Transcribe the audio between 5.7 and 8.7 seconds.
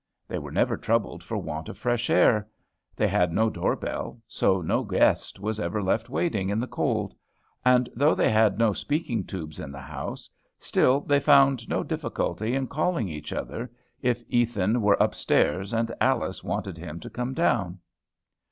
left waiting in the cold. And though they had